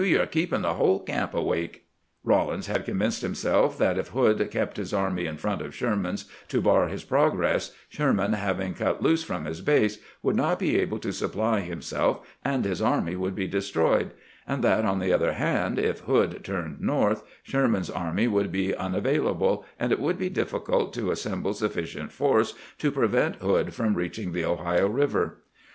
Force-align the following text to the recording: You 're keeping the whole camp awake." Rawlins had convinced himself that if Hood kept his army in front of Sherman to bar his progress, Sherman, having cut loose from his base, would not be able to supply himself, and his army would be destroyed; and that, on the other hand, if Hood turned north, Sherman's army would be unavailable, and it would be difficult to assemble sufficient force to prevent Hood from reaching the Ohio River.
You 0.03 0.19
're 0.23 0.25
keeping 0.25 0.63
the 0.63 0.73
whole 0.73 0.97
camp 1.01 1.35
awake." 1.35 1.83
Rawlins 2.23 2.65
had 2.65 2.85
convinced 2.85 3.21
himself 3.21 3.77
that 3.77 3.99
if 3.99 4.07
Hood 4.07 4.49
kept 4.49 4.77
his 4.77 4.95
army 4.95 5.27
in 5.27 5.37
front 5.37 5.61
of 5.61 5.75
Sherman 5.75 6.17
to 6.47 6.59
bar 6.59 6.87
his 6.87 7.03
progress, 7.03 7.71
Sherman, 7.87 8.33
having 8.33 8.73
cut 8.73 9.03
loose 9.03 9.21
from 9.23 9.45
his 9.45 9.61
base, 9.61 9.99
would 10.23 10.35
not 10.35 10.57
be 10.57 10.79
able 10.79 10.97
to 10.97 11.13
supply 11.13 11.59
himself, 11.59 12.21
and 12.43 12.65
his 12.65 12.81
army 12.81 13.15
would 13.15 13.35
be 13.35 13.45
destroyed; 13.47 14.13
and 14.47 14.63
that, 14.63 14.85
on 14.85 14.97
the 14.97 15.13
other 15.13 15.33
hand, 15.33 15.77
if 15.77 15.99
Hood 15.99 16.43
turned 16.43 16.81
north, 16.81 17.21
Sherman's 17.43 17.91
army 17.91 18.27
would 18.27 18.51
be 18.51 18.75
unavailable, 18.75 19.65
and 19.79 19.91
it 19.91 19.99
would 19.99 20.17
be 20.17 20.29
difficult 20.29 20.95
to 20.95 21.11
assemble 21.11 21.53
sufficient 21.53 22.11
force 22.11 22.55
to 22.79 22.89
prevent 22.91 23.35
Hood 23.35 23.75
from 23.75 23.93
reaching 23.93 24.31
the 24.31 24.45
Ohio 24.45 24.89
River. 24.89 25.41